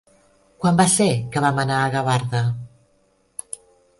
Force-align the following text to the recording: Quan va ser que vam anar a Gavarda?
Quan 0.63 0.79
va 0.79 0.85
ser 0.93 1.07
que 1.35 1.43
vam 1.43 1.59
anar 1.65 1.77
a 1.81 1.93
Gavarda? 1.97 2.41